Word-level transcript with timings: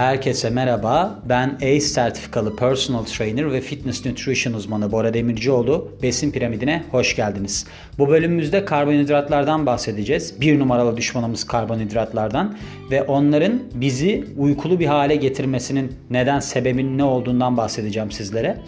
Herkese 0.00 0.50
merhaba. 0.50 1.18
Ben 1.24 1.54
ACE 1.56 1.80
sertifikalı 1.80 2.56
personal 2.56 3.04
trainer 3.04 3.52
ve 3.52 3.60
fitness 3.60 4.06
nutrition 4.06 4.52
uzmanı 4.52 4.92
Bora 4.92 5.14
Demircioğlu. 5.14 5.92
Besin 6.02 6.30
piramidine 6.30 6.84
hoş 6.90 7.16
geldiniz. 7.16 7.66
Bu 7.98 8.08
bölümümüzde 8.08 8.64
karbonhidratlardan 8.64 9.66
bahsedeceğiz. 9.66 10.40
Bir 10.40 10.58
numaralı 10.58 10.96
düşmanımız 10.96 11.44
karbonhidratlardan 11.44 12.56
ve 12.90 13.02
onların 13.02 13.62
bizi 13.74 14.24
uykulu 14.36 14.80
bir 14.80 14.86
hale 14.86 15.16
getirmesinin 15.16 15.92
neden 16.10 16.40
sebebinin 16.40 16.98
ne 16.98 17.04
olduğundan 17.04 17.56
bahsedeceğim 17.56 18.10
sizlere. 18.10 18.58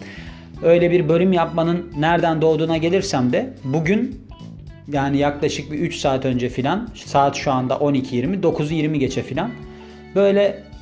Öyle 0.63 0.91
bir 0.91 1.09
bölüm 1.09 1.33
yapmanın 1.33 1.93
nereden 1.97 2.41
doğduğuna 2.41 2.77
gelirsem 2.77 3.33
de 3.33 3.53
bugün 3.63 4.21
yani 4.91 5.17
yaklaşık 5.17 5.71
bir 5.71 5.79
3 5.79 5.95
saat 5.95 6.25
önce 6.25 6.49
filan 6.49 6.89
saat 7.05 7.35
şu 7.35 7.51
anda 7.51 7.73
12.20 7.73 8.41
9'u 8.41 8.73
20 8.73 8.99
geçe 8.99 9.23
filan 9.23 9.51
böyle 10.15 10.72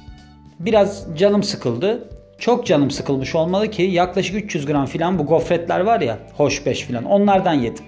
biraz 0.66 1.08
canım 1.18 1.44
sıkıldı. 1.44 2.08
Çok 2.40 2.66
canım 2.66 2.92
sıkılmış 2.92 3.36
olmalı 3.36 3.72
ki 3.72 3.82
yaklaşık 3.82 4.36
300 4.36 4.66
gram 4.66 4.86
filan 4.86 5.20
bu 5.20 5.26
gofretler 5.26 5.80
var 5.80 6.02
ya 6.02 6.18
hoş 6.38 6.66
beş 6.66 6.82
filan 6.82 7.04
onlardan 7.04 7.54
yedim. 7.54 7.86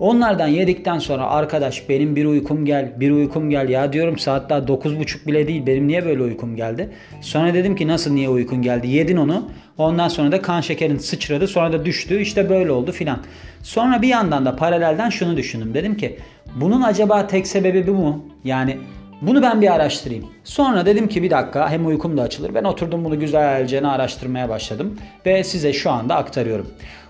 Onlardan 0.00 0.48
yedikten 0.48 0.98
sonra 0.98 1.26
arkadaş 1.26 1.88
benim 1.88 2.16
bir 2.16 2.24
uykum 2.24 2.64
gel, 2.64 2.92
bir 3.00 3.10
uykum 3.10 3.50
gel. 3.50 3.68
Ya 3.68 3.92
diyorum 3.92 4.18
saat 4.18 4.50
daha 4.50 4.58
9.30 4.58 5.26
bile 5.26 5.48
değil. 5.48 5.66
Benim 5.66 5.88
niye 5.88 6.04
böyle 6.04 6.22
uykum 6.22 6.56
geldi? 6.56 6.90
Sonra 7.20 7.54
dedim 7.54 7.76
ki 7.76 7.88
nasıl 7.88 8.12
niye 8.12 8.28
uykun 8.28 8.62
geldi? 8.62 8.88
Yedin 8.88 9.16
onu. 9.16 9.50
Ondan 9.78 10.08
sonra 10.08 10.32
da 10.32 10.42
kan 10.42 10.60
şekerin 10.60 10.98
sıçradı. 10.98 11.48
Sonra 11.48 11.72
da 11.72 11.84
düştü. 11.84 12.20
İşte 12.20 12.50
böyle 12.50 12.72
oldu 12.72 12.92
filan. 12.92 13.18
Sonra 13.62 14.02
bir 14.02 14.08
yandan 14.08 14.44
da 14.44 14.56
paralelden 14.56 15.10
şunu 15.10 15.36
düşündüm. 15.36 15.74
Dedim 15.74 15.96
ki 15.96 16.18
bunun 16.54 16.82
acaba 16.82 17.26
tek 17.26 17.46
sebebi 17.46 17.86
bu 17.86 17.92
mu? 17.92 18.24
Yani 18.44 18.78
bunu 19.22 19.42
ben 19.42 19.60
bir 19.60 19.74
araştırayım. 19.74 20.26
Sonra 20.44 20.86
dedim 20.86 21.08
ki 21.08 21.22
bir 21.22 21.30
dakika 21.30 21.70
hem 21.70 21.86
uykum 21.86 22.16
da 22.16 22.22
açılır. 22.22 22.54
Ben 22.54 22.64
oturdum 22.64 23.04
bunu 23.04 23.20
güzelce 23.20 23.86
araştırmaya 23.86 24.48
başladım. 24.48 24.98
Ve 25.26 25.44
size 25.44 25.72
şu 25.72 25.90
anda 25.90 26.16
aktarıyorum. 26.16 26.66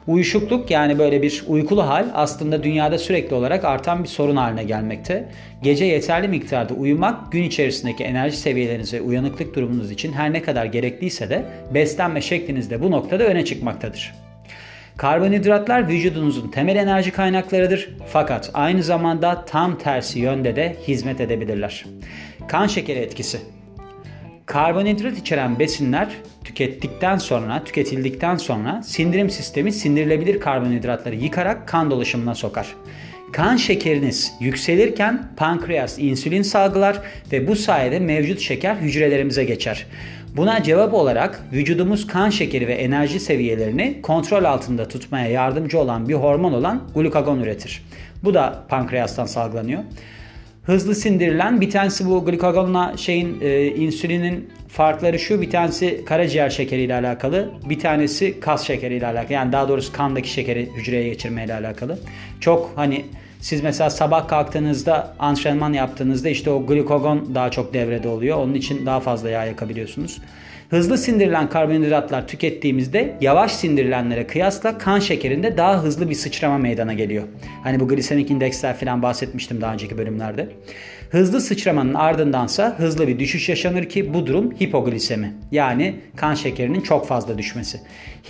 Uyuşukluk 0.06 0.70
yani 0.70 0.98
böyle 0.98 1.22
bir 1.22 1.44
uykulu 1.48 1.86
hal 1.86 2.06
aslında 2.14 2.62
dünyada 2.62 2.98
sürekli 2.98 3.34
olarak 3.34 3.64
artan 3.64 4.02
bir 4.02 4.08
sorun 4.08 4.36
haline 4.36 4.64
gelmekte. 4.64 5.28
Gece 5.62 5.84
yeterli 5.84 6.28
miktarda 6.28 6.74
uyumak 6.74 7.32
gün 7.32 7.42
içerisindeki 7.42 8.04
enerji 8.04 8.36
seviyeleriniz 8.36 8.94
ve 8.94 9.00
uyanıklık 9.00 9.54
durumunuz 9.54 9.90
için 9.90 10.12
her 10.12 10.32
ne 10.32 10.42
kadar 10.42 10.64
gerekliyse 10.64 11.30
de 11.30 11.44
beslenme 11.74 12.20
şekliniz 12.20 12.70
de 12.70 12.80
bu 12.80 12.90
noktada 12.90 13.24
öne 13.24 13.44
çıkmaktadır. 13.44 14.14
Karbonhidratlar 14.96 15.88
vücudunuzun 15.88 16.48
temel 16.48 16.76
enerji 16.76 17.10
kaynaklarıdır 17.10 17.88
fakat 18.06 18.50
aynı 18.54 18.82
zamanda 18.82 19.44
tam 19.44 19.78
tersi 19.78 20.18
yönde 20.18 20.56
de 20.56 20.76
hizmet 20.88 21.20
edebilirler. 21.20 21.84
Kan 22.48 22.66
şekeri 22.66 22.98
etkisi 22.98 23.38
Karbonhidrat 24.46 25.18
içeren 25.18 25.58
besinler 25.58 26.08
tükettikten 26.44 27.18
sonra, 27.18 27.64
tüketildikten 27.64 28.36
sonra 28.36 28.82
sindirim 28.82 29.30
sistemi 29.30 29.72
sindirilebilir 29.72 30.40
karbonhidratları 30.40 31.14
yıkarak 31.14 31.68
kan 31.68 31.90
dolaşımına 31.90 32.34
sokar. 32.34 32.74
Kan 33.32 33.56
şekeriniz 33.56 34.32
yükselirken 34.40 35.28
pankreas 35.36 35.98
insülin 35.98 36.42
salgılar 36.42 37.00
ve 37.32 37.48
bu 37.48 37.56
sayede 37.56 37.98
mevcut 37.98 38.40
şeker 38.40 38.74
hücrelerimize 38.76 39.44
geçer. 39.44 39.86
Buna 40.36 40.62
cevap 40.62 40.94
olarak 40.94 41.42
vücudumuz 41.52 42.06
kan 42.06 42.30
şekeri 42.30 42.68
ve 42.68 42.74
enerji 42.74 43.20
seviyelerini 43.20 44.02
kontrol 44.02 44.44
altında 44.44 44.88
tutmaya 44.88 45.26
yardımcı 45.26 45.78
olan 45.78 46.08
bir 46.08 46.14
hormon 46.14 46.52
olan 46.52 46.82
glukagon 46.94 47.40
üretir. 47.40 47.84
Bu 48.24 48.34
da 48.34 48.64
pankreastan 48.68 49.26
salgılanıyor. 49.26 49.80
Hızlı 50.62 50.94
sindirilen 50.94 51.60
bir 51.60 51.70
tanesi 51.70 52.06
bu 52.06 52.24
glukagonla 52.24 52.96
şeyin 52.96 53.40
e, 53.40 53.66
insülinin 53.66 54.50
farkları 54.72 55.18
şu 55.18 55.40
bir 55.40 55.50
tanesi 55.50 56.04
karaciğer 56.04 56.50
şekeri 56.50 56.82
ile 56.82 56.94
alakalı 56.94 57.50
bir 57.68 57.78
tanesi 57.78 58.40
kas 58.40 58.66
şekeri 58.66 58.94
ile 58.94 59.06
alakalı 59.06 59.32
yani 59.32 59.52
daha 59.52 59.68
doğrusu 59.68 59.92
kandaki 59.92 60.30
şekeri 60.30 60.68
hücreye 60.76 61.08
geçirme 61.08 61.44
ile 61.44 61.54
alakalı. 61.54 61.98
Çok 62.40 62.72
hani 62.76 63.04
siz 63.40 63.62
mesela 63.62 63.90
sabah 63.90 64.28
kalktığınızda 64.28 65.14
antrenman 65.18 65.72
yaptığınızda 65.72 66.28
işte 66.28 66.50
o 66.50 66.66
glukagon 66.66 67.34
daha 67.34 67.50
çok 67.50 67.74
devrede 67.74 68.08
oluyor. 68.08 68.36
Onun 68.38 68.54
için 68.54 68.86
daha 68.86 69.00
fazla 69.00 69.30
yağ 69.30 69.44
yakabiliyorsunuz. 69.44 70.18
Hızlı 70.70 70.98
sindirilen 70.98 71.48
karbonhidratlar 71.48 72.28
tükettiğimizde 72.28 73.16
yavaş 73.20 73.52
sindirilenlere 73.52 74.26
kıyasla 74.26 74.78
kan 74.78 74.98
şekerinde 74.98 75.56
daha 75.56 75.82
hızlı 75.82 76.10
bir 76.10 76.14
sıçrama 76.14 76.58
meydana 76.58 76.92
geliyor. 76.92 77.24
Hani 77.62 77.80
bu 77.80 77.88
glisemik 77.88 78.30
indeksler 78.30 78.76
falan 78.76 79.02
bahsetmiştim 79.02 79.60
daha 79.60 79.72
önceki 79.72 79.98
bölümlerde. 79.98 80.48
Hızlı 81.12 81.40
sıçramanın 81.40 81.94
ardındansa 81.94 82.74
hızlı 82.78 83.08
bir 83.08 83.18
düşüş 83.18 83.48
yaşanır 83.48 83.88
ki 83.88 84.14
bu 84.14 84.26
durum 84.26 84.52
hipoglisemi. 84.60 85.34
Yani 85.50 85.94
kan 86.16 86.34
şekerinin 86.34 86.80
çok 86.80 87.06
fazla 87.06 87.38
düşmesi. 87.38 87.80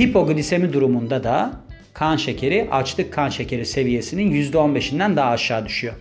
Hipoglisemi 0.01 0.73
durumunda 0.73 1.25
da 1.25 1.53
kan 1.95 2.17
şekeri 2.17 2.69
açlık 2.71 3.13
kan 3.13 3.29
şekeri 3.29 3.67
seviyesinin 3.67 4.33
%15'inden 4.33 5.17
daha 5.17 5.31
aşağı 5.31 5.67
düşüyor. 5.67 5.95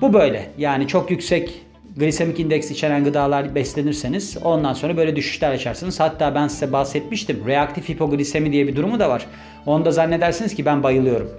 Bu 0.00 0.12
böyle. 0.12 0.46
Yani 0.58 0.88
çok 0.88 1.10
yüksek 1.10 1.62
glisemik 1.96 2.40
indeks 2.40 2.70
içeren 2.70 3.04
gıdalar 3.04 3.54
beslenirseniz 3.54 4.36
ondan 4.44 4.72
sonra 4.72 4.96
böyle 4.96 5.16
düşüşler 5.16 5.52
yaşarsınız. 5.52 6.00
Hatta 6.00 6.34
ben 6.34 6.48
size 6.48 6.72
bahsetmiştim. 6.72 7.46
Reaktif 7.46 7.88
hipoglisemi 7.88 8.52
diye 8.52 8.66
bir 8.66 8.76
durumu 8.76 9.00
da 9.00 9.08
var. 9.08 9.26
Onda 9.66 9.90
zannedersiniz 9.90 10.54
ki 10.54 10.64
ben 10.64 10.82
bayılıyorum. 10.82 11.30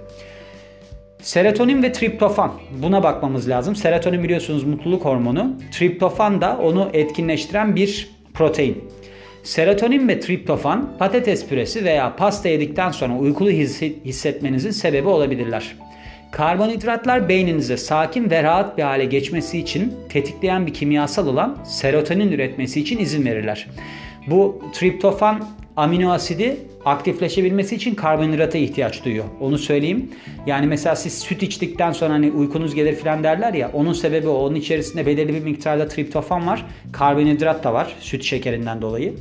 Serotonin 1.22 1.82
ve 1.82 1.92
triptofan 1.92 2.52
buna 2.82 3.02
bakmamız 3.02 3.48
lazım. 3.48 3.76
Serotonin 3.76 4.24
biliyorsunuz 4.24 4.64
mutluluk 4.64 5.04
hormonu. 5.04 5.56
Triptofan 5.72 6.40
da 6.40 6.58
onu 6.58 6.90
etkinleştiren 6.92 7.76
bir 7.76 8.10
protein. 8.34 8.84
Serotonin 9.42 10.08
ve 10.08 10.20
triptofan 10.20 10.92
patates 10.98 11.48
püresi 11.48 11.84
veya 11.84 12.16
pasta 12.16 12.48
yedikten 12.48 12.90
sonra 12.90 13.18
uykulu 13.18 13.50
hissetmenizin 14.04 14.70
sebebi 14.70 15.08
olabilirler. 15.08 15.76
Karbonhidratlar 16.32 17.28
beyninize 17.28 17.76
sakin 17.76 18.30
ve 18.30 18.42
rahat 18.42 18.78
bir 18.78 18.82
hale 18.82 19.04
geçmesi 19.04 19.58
için 19.58 19.94
tetikleyen 20.08 20.66
bir 20.66 20.74
kimyasal 20.74 21.26
olan 21.26 21.58
serotonin 21.64 22.32
üretmesi 22.32 22.80
için 22.80 22.98
izin 22.98 23.24
verirler. 23.24 23.66
Bu 24.26 24.62
triptofan 24.72 25.44
amino 25.80 26.10
asidi 26.10 26.56
aktifleşebilmesi 26.84 27.74
için 27.76 27.94
karbonhidrata 27.94 28.58
ihtiyaç 28.58 29.04
duyuyor. 29.04 29.24
Onu 29.40 29.58
söyleyeyim. 29.58 30.10
Yani 30.46 30.66
mesela 30.66 30.96
siz 30.96 31.18
süt 31.18 31.42
içtikten 31.42 31.92
sonra 31.92 32.14
hani 32.14 32.30
uykunuz 32.30 32.74
gelir 32.74 32.96
falan 32.96 33.24
derler 33.24 33.54
ya. 33.54 33.70
Onun 33.72 33.92
sebebi 33.92 34.28
o. 34.28 34.32
Onun 34.32 34.54
içerisinde 34.54 35.06
belirli 35.06 35.34
bir 35.34 35.44
miktarda 35.44 35.88
triptofan 35.88 36.46
var. 36.46 36.66
Karbonhidrat 36.92 37.64
da 37.64 37.74
var 37.74 37.96
süt 38.00 38.22
şekerinden 38.22 38.82
dolayı. 38.82 39.14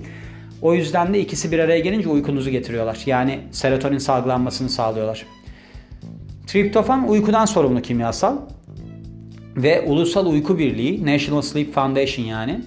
O 0.62 0.74
yüzden 0.74 1.14
de 1.14 1.20
ikisi 1.20 1.52
bir 1.52 1.60
araya 1.60 1.80
gelince 1.80 2.10
uykunuzu 2.10 2.50
getiriyorlar. 2.50 3.00
Yani 3.06 3.40
serotonin 3.52 3.98
salgılanmasını 3.98 4.70
sağlıyorlar. 4.70 5.26
Triptofan 6.48 7.10
uykudan 7.10 7.46
sorumlu 7.46 7.82
kimyasal 7.82 8.38
ve 9.56 9.82
Ulusal 9.82 10.26
Uyku 10.26 10.58
Birliği 10.58 11.06
National 11.06 11.42
Sleep 11.42 11.74
Foundation 11.74 12.26
yani 12.26 12.60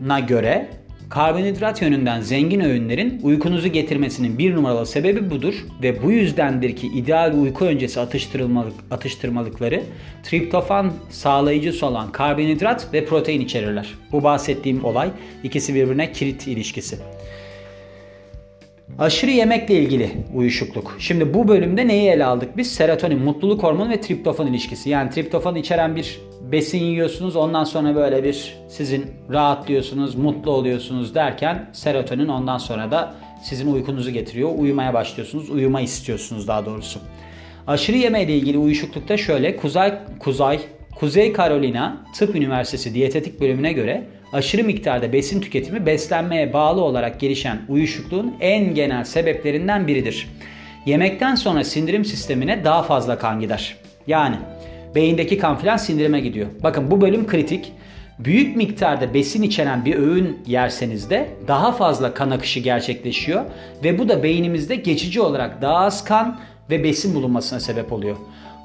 na 0.00 0.20
göre 0.20 0.68
Karbonhidrat 1.10 1.82
yönünden 1.82 2.20
zengin 2.20 2.60
öğünlerin 2.60 3.20
uykunuzu 3.22 3.68
getirmesinin 3.68 4.38
bir 4.38 4.54
numaralı 4.54 4.86
sebebi 4.86 5.30
budur 5.30 5.54
ve 5.82 6.02
bu 6.02 6.10
yüzdendir 6.12 6.76
ki 6.76 6.86
ideal 6.86 7.32
uyku 7.34 7.64
öncesi 7.64 8.00
atıştırmalık, 8.00 8.74
atıştırmalıkları 8.90 9.82
triptofan 10.22 10.92
sağlayıcısı 11.10 11.86
olan 11.86 12.12
karbonhidrat 12.12 12.88
ve 12.92 13.04
protein 13.04 13.40
içerirler. 13.40 13.94
Bu 14.12 14.22
bahsettiğim 14.22 14.84
olay 14.84 15.10
ikisi 15.42 15.74
birbirine 15.74 16.12
kilit 16.12 16.46
ilişkisi. 16.46 16.98
Aşırı 18.98 19.30
yemekle 19.30 19.74
ilgili 19.74 20.10
uyuşukluk. 20.34 20.96
Şimdi 20.98 21.34
bu 21.34 21.48
bölümde 21.48 21.88
neyi 21.88 22.10
ele 22.10 22.24
aldık 22.24 22.56
biz? 22.56 22.72
Serotonin, 22.72 23.18
mutluluk 23.18 23.62
hormonu 23.62 23.90
ve 23.90 24.00
triptofan 24.00 24.46
ilişkisi. 24.46 24.90
Yani 24.90 25.10
triptofan 25.10 25.56
içeren 25.56 25.96
bir 25.96 26.20
besin 26.52 26.78
yiyorsunuz 26.78 27.36
ondan 27.36 27.64
sonra 27.64 27.94
böyle 27.94 28.24
bir 28.24 28.56
sizin 28.68 29.06
rahatlıyorsunuz, 29.32 30.14
mutlu 30.14 30.50
oluyorsunuz 30.50 31.14
derken 31.14 31.70
serotonin 31.72 32.28
ondan 32.28 32.58
sonra 32.58 32.90
da 32.90 33.14
sizin 33.42 33.72
uykunuzu 33.72 34.10
getiriyor. 34.10 34.50
Uyumaya 34.58 34.94
başlıyorsunuz, 34.94 35.50
uyuma 35.50 35.80
istiyorsunuz 35.80 36.48
daha 36.48 36.66
doğrusu. 36.66 37.00
Aşırı 37.66 37.96
yeme 37.96 38.22
ile 38.22 38.36
ilgili 38.36 38.58
uyuşuklukta 38.58 39.16
şöyle 39.16 39.56
Kuzey 39.56 39.92
Kuzey 40.18 40.58
Kuzey 40.94 41.32
Carolina 41.32 42.06
Tıp 42.14 42.36
Üniversitesi 42.36 42.94
Diyetetik 42.94 43.40
bölümüne 43.40 43.72
göre 43.72 44.06
aşırı 44.36 44.64
miktarda 44.64 45.12
besin 45.12 45.40
tüketimi 45.40 45.86
beslenmeye 45.86 46.52
bağlı 46.52 46.80
olarak 46.80 47.20
gelişen 47.20 47.58
uyuşukluğun 47.68 48.34
en 48.40 48.74
genel 48.74 49.04
sebeplerinden 49.04 49.86
biridir. 49.86 50.28
Yemekten 50.86 51.34
sonra 51.34 51.64
sindirim 51.64 52.04
sistemine 52.04 52.64
daha 52.64 52.82
fazla 52.82 53.18
kan 53.18 53.40
gider. 53.40 53.76
Yani 54.06 54.36
beyindeki 54.94 55.38
kan 55.38 55.58
filan 55.58 55.76
sindirime 55.76 56.20
gidiyor. 56.20 56.46
Bakın 56.62 56.90
bu 56.90 57.00
bölüm 57.00 57.26
kritik. 57.26 57.72
Büyük 58.18 58.56
miktarda 58.56 59.14
besin 59.14 59.42
içeren 59.42 59.84
bir 59.84 59.94
öğün 59.94 60.38
yerseniz 60.46 61.10
de 61.10 61.28
daha 61.48 61.72
fazla 61.72 62.14
kan 62.14 62.30
akışı 62.30 62.60
gerçekleşiyor 62.60 63.44
ve 63.84 63.98
bu 63.98 64.08
da 64.08 64.22
beynimizde 64.22 64.76
geçici 64.76 65.20
olarak 65.20 65.62
daha 65.62 65.76
az 65.76 66.04
kan 66.04 66.40
ve 66.70 66.84
besin 66.84 67.14
bulunmasına 67.14 67.60
sebep 67.60 67.92
oluyor. 67.92 68.16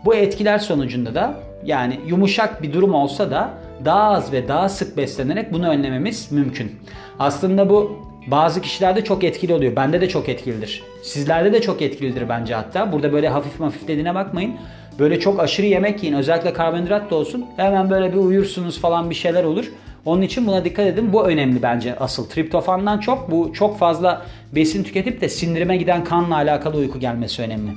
Bu 0.05 0.15
etkiler 0.15 0.59
sonucunda 0.59 1.15
da 1.15 1.33
yani 1.65 1.99
yumuşak 2.07 2.63
bir 2.63 2.73
durum 2.73 2.93
olsa 2.93 3.31
da 3.31 3.49
daha 3.85 4.03
az 4.03 4.31
ve 4.31 4.47
daha 4.47 4.69
sık 4.69 4.97
beslenerek 4.97 5.53
bunu 5.53 5.69
önlememiz 5.69 6.31
mümkün. 6.31 6.71
Aslında 7.19 7.69
bu 7.69 7.97
bazı 8.27 8.61
kişilerde 8.61 9.03
çok 9.03 9.23
etkili 9.23 9.53
oluyor. 9.53 9.75
Bende 9.75 10.01
de 10.01 10.09
çok 10.09 10.29
etkilidir. 10.29 10.83
Sizlerde 11.03 11.53
de 11.53 11.61
çok 11.61 11.81
etkilidir 11.81 12.29
bence 12.29 12.55
hatta. 12.55 12.91
Burada 12.91 13.13
böyle 13.13 13.29
hafif 13.29 13.59
hafif 13.59 13.87
dediğine 13.87 14.15
bakmayın. 14.15 14.55
Böyle 14.99 15.19
çok 15.19 15.39
aşırı 15.39 15.65
yemek 15.65 16.03
yiyin. 16.03 16.15
Özellikle 16.15 16.53
karbonhidrat 16.53 17.11
da 17.11 17.15
olsun. 17.15 17.45
Hemen 17.57 17.89
böyle 17.89 18.13
bir 18.13 18.17
uyursunuz 18.17 18.79
falan 18.79 19.09
bir 19.09 19.15
şeyler 19.15 19.43
olur. 19.43 19.71
Onun 20.05 20.21
için 20.21 20.47
buna 20.47 20.65
dikkat 20.65 20.87
edin. 20.87 21.13
Bu 21.13 21.23
önemli 21.27 21.61
bence 21.61 21.95
asıl. 21.99 22.29
Triptofandan 22.29 22.97
çok 22.97 23.31
bu 23.31 23.53
çok 23.53 23.79
fazla 23.79 24.21
besin 24.55 24.83
tüketip 24.83 25.21
de 25.21 25.29
sindirime 25.29 25.77
giden 25.77 26.03
kanla 26.03 26.35
alakalı 26.35 26.77
uyku 26.77 26.99
gelmesi 26.99 27.41
önemli. 27.41 27.71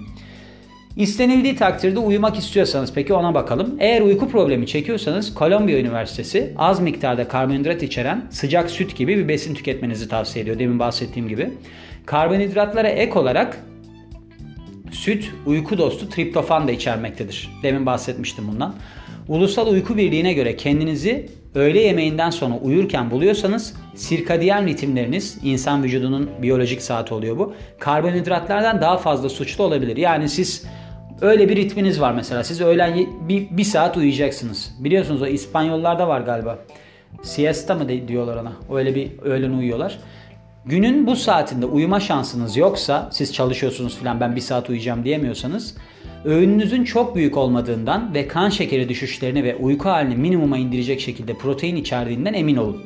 İstenildiği 0.97 1.57
takdirde 1.57 1.99
uyumak 1.99 2.39
istiyorsanız 2.39 2.93
peki 2.95 3.15
ona 3.15 3.35
bakalım. 3.35 3.77
Eğer 3.79 4.03
uyku 4.03 4.29
problemi 4.29 4.67
çekiyorsanız 4.67 5.35
Kolombiya 5.35 5.79
Üniversitesi 5.79 6.55
az 6.59 6.81
miktarda 6.81 7.29
karbonhidrat 7.29 7.83
içeren 7.83 8.25
sıcak 8.31 8.71
süt 8.71 8.97
gibi 8.97 9.19
bir 9.19 9.29
besin 9.29 9.55
tüketmenizi 9.55 10.09
tavsiye 10.09 10.43
ediyor. 10.43 10.59
Demin 10.59 10.79
bahsettiğim 10.79 11.29
gibi. 11.29 11.51
Karbonhidratlara 12.07 12.89
ek 12.89 13.19
olarak 13.19 13.59
süt 14.91 15.31
uyku 15.47 15.79
dostu 15.79 16.09
triptofan 16.09 16.69
da 16.69 16.73
içermektedir. 16.73 17.51
Demin 17.63 17.87
bahsetmiştim 17.87 18.49
bundan. 18.49 18.75
Ulusal 19.29 19.67
Uyku 19.67 19.97
Birliği'ne 19.97 20.33
göre 20.33 20.57
kendinizi 20.57 21.29
öğle 21.55 21.81
yemeğinden 21.81 22.31
sonra 22.31 22.55
uyurken 22.55 23.11
buluyorsanız 23.11 23.75
sirkadiyen 23.95 24.67
ritimleriniz 24.67 25.39
insan 25.43 25.83
vücudunun 25.83 26.31
biyolojik 26.43 26.83
saati 26.83 27.15
oluyor 27.15 27.39
bu. 27.39 27.55
Karbonhidratlardan 27.79 28.81
daha 28.81 28.99
fazla 28.99 29.29
suçlu 29.29 29.65
olabilir. 29.65 29.97
Yani 29.97 30.29
siz 30.29 30.65
öyle 31.21 31.49
bir 31.49 31.57
ritminiz 31.57 32.01
var 32.01 32.13
mesela. 32.13 32.45
Siz 32.45 32.61
öğlen 32.61 33.07
bir, 33.29 33.47
bir 33.51 33.65
saat 33.65 33.97
uyuyacaksınız. 33.97 34.75
Biliyorsunuz 34.79 35.23
o 35.23 35.27
İspanyollarda 35.27 36.09
var 36.09 36.21
galiba. 36.21 36.59
Siesta 37.23 37.75
mı 37.75 37.89
diyorlar 38.09 38.37
ona? 38.37 38.53
Öyle 38.79 38.95
bir 38.95 39.19
öğlen 39.23 39.53
uyuyorlar. 39.53 39.99
Günün 40.67 41.07
bu 41.07 41.17
saatinde 41.17 41.67
uyuma 41.67 42.01
şansınız 42.01 42.57
yoksa 42.57 43.09
siz 43.13 43.35
çalışıyorsunuz 43.35 43.97
falan 43.97 44.21
ben 44.21 44.37
bir 44.37 44.41
saat 44.41 44.69
uyuyacağım 44.69 45.05
diyemiyorsanız 45.05 45.77
öğününüzün 46.25 46.85
çok 46.85 47.17
büyük 47.17 47.37
olmadığından 47.37 48.15
ve 48.15 48.29
kan 48.29 48.49
şekeri 48.49 48.89
düşüşlerini 48.89 49.45
ve 49.45 49.57
uyku 49.57 49.89
halini 49.89 50.17
minimuma 50.17 50.59
indirecek 50.59 51.01
şekilde 51.01 51.35
protein 51.35 51.77
içerdiğinden 51.77 52.35
emin 52.35 52.57
olun. 52.57 52.83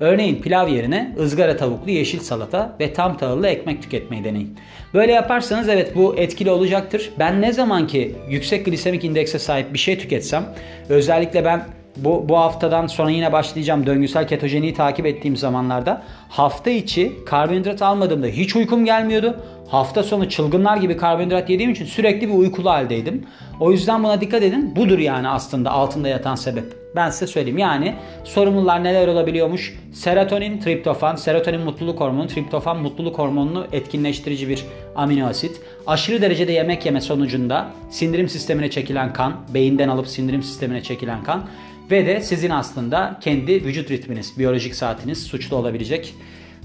Örneğin 0.00 0.42
pilav 0.42 0.68
yerine 0.68 1.14
ızgara 1.20 1.56
tavuklu 1.56 1.90
yeşil 1.90 2.20
salata 2.20 2.76
ve 2.80 2.92
tam 2.92 3.16
tahıllı 3.16 3.48
ekmek 3.48 3.82
tüketmeyi 3.82 4.24
deneyin. 4.24 4.56
Böyle 4.94 5.12
yaparsanız 5.12 5.68
evet 5.68 5.96
bu 5.96 6.16
etkili 6.16 6.50
olacaktır. 6.50 7.10
Ben 7.18 7.42
ne 7.42 7.52
zaman 7.52 7.86
ki 7.86 8.14
yüksek 8.28 8.66
glisemik 8.66 9.04
indekse 9.04 9.38
sahip 9.38 9.72
bir 9.72 9.78
şey 9.78 9.98
tüketsem 9.98 10.44
özellikle 10.88 11.44
ben 11.44 11.64
bu, 11.96 12.28
bu 12.28 12.38
haftadan 12.38 12.86
sonra 12.86 13.10
yine 13.10 13.32
başlayacağım 13.32 13.86
döngüsel 13.86 14.28
ketojeniyi 14.28 14.74
takip 14.74 15.06
ettiğim 15.06 15.36
zamanlarda 15.36 16.02
hafta 16.28 16.70
içi 16.70 17.12
karbonhidrat 17.26 17.82
almadığımda 17.82 18.26
hiç 18.26 18.56
uykum 18.56 18.84
gelmiyordu. 18.84 19.40
Hafta 19.68 20.02
sonu 20.02 20.28
çılgınlar 20.28 20.76
gibi 20.76 20.96
karbonhidrat 20.96 21.50
yediğim 21.50 21.70
için 21.70 21.84
sürekli 21.84 22.28
bir 22.28 22.34
uykulu 22.34 22.70
haldeydim. 22.70 23.26
O 23.60 23.72
yüzden 23.72 24.04
buna 24.04 24.20
dikkat 24.20 24.42
edin. 24.42 24.76
Budur 24.76 24.98
yani 24.98 25.28
aslında 25.28 25.70
altında 25.70 26.08
yatan 26.08 26.34
sebep. 26.34 26.64
Ben 26.96 27.10
size 27.10 27.26
söyleyeyim. 27.26 27.58
Yani 27.58 27.94
sorumlular 28.24 28.84
neler 28.84 29.08
olabiliyormuş? 29.08 29.78
Serotonin, 29.92 30.60
triptofan. 30.60 31.16
Serotonin 31.16 31.60
mutluluk 31.60 32.00
hormonu, 32.00 32.26
triptofan 32.26 32.78
mutluluk 32.78 33.18
hormonunu 33.18 33.66
etkinleştirici 33.72 34.48
bir 34.48 34.64
amino 34.96 35.26
asit. 35.26 35.60
Aşırı 35.86 36.22
derecede 36.22 36.52
yemek 36.52 36.86
yeme 36.86 37.00
sonucunda 37.00 37.70
sindirim 37.90 38.28
sistemine 38.28 38.70
çekilen 38.70 39.12
kan, 39.12 39.36
beyinden 39.54 39.88
alıp 39.88 40.08
sindirim 40.08 40.42
sistemine 40.42 40.82
çekilen 40.82 41.24
kan 41.24 41.46
ve 41.90 42.06
de 42.06 42.20
sizin 42.20 42.50
aslında 42.50 43.18
kendi 43.20 43.64
vücut 43.64 43.90
ritminiz, 43.90 44.38
biyolojik 44.38 44.74
saatiniz 44.74 45.22
suçlu 45.22 45.56
olabilecek 45.56 46.14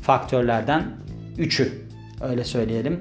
faktörlerden 0.01 0.83
üçü. 1.37 1.92
Öyle 2.29 2.43
söyleyelim. 2.43 2.99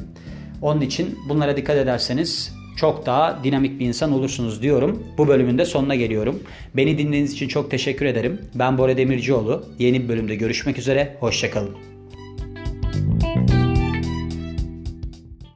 Onun 0.62 0.80
için 0.80 1.18
bunlara 1.28 1.56
dikkat 1.56 1.76
ederseniz 1.76 2.52
çok 2.76 3.06
daha 3.06 3.44
dinamik 3.44 3.80
bir 3.80 3.86
insan 3.86 4.12
olursunuz 4.12 4.62
diyorum. 4.62 5.06
Bu 5.18 5.28
bölümün 5.28 5.58
de 5.58 5.64
sonuna 5.64 5.94
geliyorum. 5.94 6.42
Beni 6.76 6.98
dinlediğiniz 6.98 7.32
için 7.32 7.48
çok 7.48 7.70
teşekkür 7.70 8.06
ederim. 8.06 8.40
Ben 8.54 8.78
Bora 8.78 8.96
Demircioğlu. 8.96 9.64
Yeni 9.78 10.02
bir 10.02 10.08
bölümde 10.08 10.34
görüşmek 10.34 10.78
üzere. 10.78 11.16
Hoşçakalın. 11.20 11.91